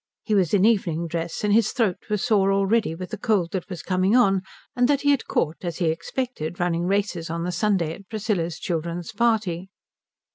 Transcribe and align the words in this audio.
He 0.23 0.33
was 0.33 0.51
in 0.55 0.65
evening 0.65 1.05
dress, 1.05 1.43
and 1.43 1.53
his 1.53 1.73
throat 1.73 2.09
was 2.09 2.23
sore 2.23 2.51
already 2.51 2.95
with 2.95 3.11
the 3.11 3.19
cold 3.19 3.51
that 3.51 3.69
was 3.69 3.83
coming 3.83 4.15
on 4.15 4.41
and 4.75 4.87
that 4.87 5.01
he 5.01 5.11
had 5.11 5.27
caught, 5.27 5.57
as 5.61 5.77
he 5.77 5.89
expected, 5.91 6.59
running 6.59 6.87
races 6.87 7.29
on 7.29 7.43
the 7.43 7.51
Sunday 7.51 7.93
at 7.93 8.09
Priscilla's 8.09 8.57
children's 8.57 9.11
party. 9.11 9.69